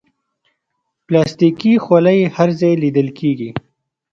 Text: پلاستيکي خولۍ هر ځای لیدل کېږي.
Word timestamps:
پلاستيکي 1.05 1.73
خولۍ 1.83 2.19
هر 2.35 2.49
ځای 2.59 2.73
لیدل 2.83 3.07
کېږي. 3.19 3.49